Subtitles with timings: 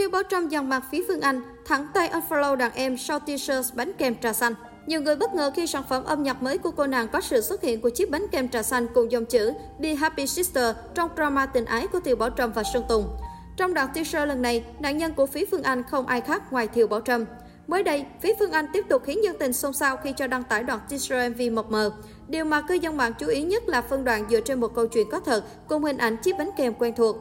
[0.00, 3.62] Thiêu Bảo Trâm dằn mặt phía Phương Anh, thẳng tay unfollow đàn em sau t-shirt
[3.74, 4.54] bánh kem trà xanh.
[4.86, 7.40] Nhiều người bất ngờ khi sản phẩm âm nhạc mới của cô nàng có sự
[7.40, 11.10] xuất hiện của chiếc bánh kem trà xanh cùng dòng chữ Be Happy Sister trong
[11.16, 13.08] drama tình ái của Thiều Bảo Trâm và Sơn Tùng.
[13.56, 16.68] Trong đoạn teaser lần này, nạn nhân của phía Phương Anh không ai khác ngoài
[16.68, 17.24] Thiều Bảo Trâm.
[17.66, 20.44] Mới đây, phía Phương Anh tiếp tục khiến dân tình xôn xao khi cho đăng
[20.44, 21.92] tải đoạn teaser MV mập mờ.
[22.28, 24.86] Điều mà cư dân mạng chú ý nhất là phân đoạn dựa trên một câu
[24.86, 27.16] chuyện có thật cùng hình ảnh chiếc bánh kem quen thuộc.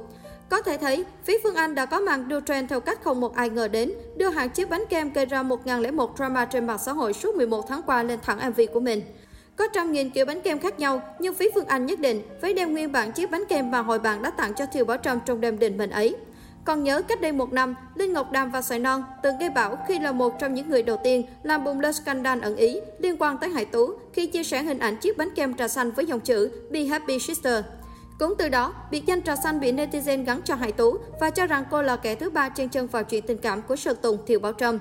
[0.50, 3.36] Có thể thấy, phía Phương Anh đã có màn đưa trend theo cách không một
[3.36, 6.94] ai ngờ đến, đưa hàng chiếc bánh kem gây ra 1001 drama trên mạng xã
[6.94, 9.02] hội suốt 11 tháng qua lên thẳng MV của mình.
[9.56, 12.54] Có trăm nghìn kiểu bánh kem khác nhau, nhưng phía Phương Anh nhất định phải
[12.54, 15.20] đem nguyên bản chiếc bánh kem mà hội bạn đã tặng cho Thiều Bảo Trâm
[15.26, 16.16] trong đêm đình mình ấy.
[16.66, 19.78] Còn nhớ cách đây một năm, Linh Ngọc Đàm và Sài Non từng gây bão
[19.88, 23.16] khi là một trong những người đầu tiên làm bùng lên scandal ẩn ý liên
[23.20, 26.06] quan tới Hải Tú khi chia sẻ hình ảnh chiếc bánh kem trà xanh với
[26.06, 27.64] dòng chữ Be Happy Sister.
[28.20, 31.46] Cũng từ đó, biệt danh trà xanh bị netizen gắn cho Hải Tú và cho
[31.46, 34.18] rằng cô là kẻ thứ ba trên chân vào chuyện tình cảm của Sơn Tùng
[34.26, 34.80] Thiệu Bảo Trâm.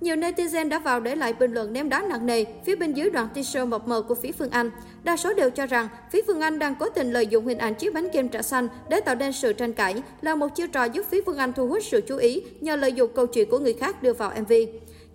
[0.00, 3.10] Nhiều netizen đã vào để lại bình luận ném đá nặng nề phía bên dưới
[3.10, 4.70] đoạn teaser mập mờ của phía Phương Anh.
[5.02, 7.74] Đa số đều cho rằng phía Phương Anh đang cố tình lợi dụng hình ảnh
[7.74, 10.84] chiếc bánh kem trà xanh để tạo nên sự tranh cãi, là một chiêu trò
[10.84, 13.58] giúp phía Phương Anh thu hút sự chú ý nhờ lợi dụng câu chuyện của
[13.58, 14.52] người khác đưa vào MV.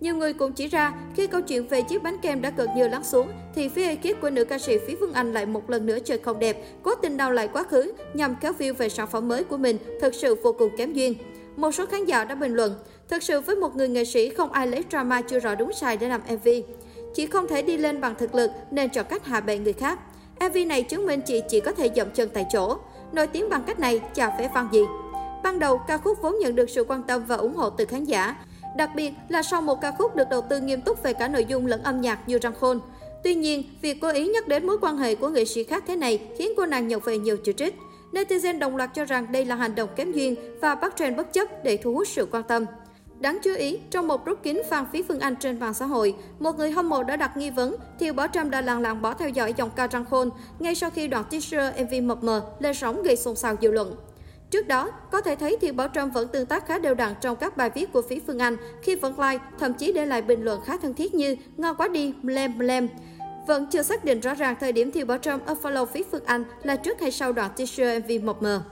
[0.04, 2.88] Nhiều người cũng chỉ ra, khi câu chuyện về chiếc bánh kem đã gần như
[2.88, 5.86] lắng xuống, thì phía ekip của nữ ca sĩ Phí Phương Anh lại một lần
[5.86, 9.08] nữa chơi không đẹp, cố tình đào lại quá khứ nhằm kéo view về sản
[9.08, 11.14] phẩm mới của mình, thực sự vô cùng kém duyên.
[11.56, 12.74] Một số khán giả đã bình luận,
[13.08, 15.96] thực sự với một người nghệ sĩ không ai lấy drama chưa rõ đúng sai
[15.96, 16.48] để làm MV.
[17.14, 19.98] chỉ không thể đi lên bằng thực lực nên chọn cách hạ bệ người khác.
[20.40, 22.76] MV này chứng minh chị chỉ có thể dậm chân tại chỗ.
[23.12, 24.80] Nổi tiếng bằng cách này, chả phải văn gì.
[25.42, 28.04] Ban đầu, ca khúc vốn nhận được sự quan tâm và ủng hộ từ khán
[28.04, 28.36] giả.
[28.76, 31.44] Đặc biệt là sau một ca khúc được đầu tư nghiêm túc về cả nội
[31.44, 32.80] dung lẫn âm nhạc như răng khôn.
[33.24, 35.96] Tuy nhiên, việc cố ý nhắc đến mối quan hệ của nghệ sĩ khác thế
[35.96, 37.74] này khiến cô nàng nhận về nhiều chỉ trích.
[38.12, 41.32] Netizen đồng loạt cho rằng đây là hành động kém duyên và bắt trend bất
[41.32, 42.66] chấp để thu hút sự quan tâm.
[43.20, 46.14] Đáng chú ý, trong một rút kín fan phí Phương Anh trên mạng xã hội,
[46.38, 49.14] một người hâm mộ đã đặt nghi vấn Thiều Bảo Trâm đã lặng lặng bỏ
[49.14, 52.74] theo dõi dòng ca răng khôn ngay sau khi đoạn teaser MV mập mờ lên
[52.74, 53.96] sóng gây xôn xao dư luận.
[54.54, 57.36] Trước đó, có thể thấy Thiên Bảo Trâm vẫn tương tác khá đều đặn trong
[57.36, 60.44] các bài viết của phía Phương Anh khi vẫn like, thậm chí để lại bình
[60.44, 62.88] luận khá thân thiết như ngon quá đi, mlem mlem.
[63.46, 66.44] Vẫn chưa xác định rõ ràng thời điểm Thiên Bảo Trâm unfollow phía Phương Anh
[66.62, 68.62] là trước hay sau đoạn teaser MV mập mờ.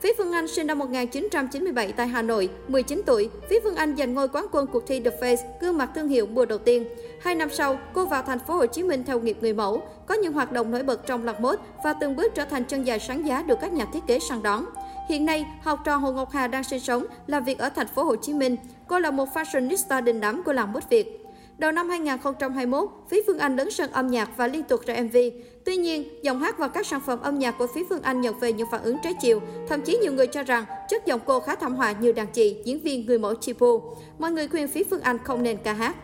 [0.00, 3.30] Phía Phương Anh sinh năm 1997 tại Hà Nội, 19 tuổi.
[3.50, 6.26] Phía Phương Anh giành ngôi quán quân cuộc thi The Face, gương mặt thương hiệu
[6.26, 6.88] mùa đầu tiên.
[7.20, 10.14] Hai năm sau, cô vào thành phố Hồ Chí Minh theo nghiệp người mẫu, có
[10.14, 12.98] những hoạt động nổi bật trong làng mốt và từng bước trở thành chân dài
[12.98, 14.64] sáng giá được các nhà thiết kế săn đón.
[15.08, 18.04] Hiện nay, học trò Hồ Ngọc Hà đang sinh sống, làm việc ở thành phố
[18.04, 18.56] Hồ Chí Minh.
[18.88, 21.18] Cô là một fashionista đình đám của làng bút Việt.
[21.58, 25.16] Đầu năm 2021, Phí Phương Anh lớn sân âm nhạc và liên tục ra MV.
[25.64, 28.38] Tuy nhiên, giọng hát và các sản phẩm âm nhạc của Phí Phương Anh nhận
[28.38, 29.40] về những phản ứng trái chiều.
[29.68, 32.56] Thậm chí nhiều người cho rằng chất giọng cô khá thảm họa như đàn chị,
[32.64, 33.82] diễn viên người mẫu Chipu.
[34.18, 35.96] Mọi người khuyên Phí Phương Anh không nên ca hát.